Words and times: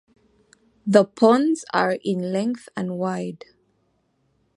The 0.83 1.05
pods 1.05 1.63
are 1.73 1.99
in 2.03 2.31
length 2.33 2.69
and 2.75 2.97
wide. 2.97 3.45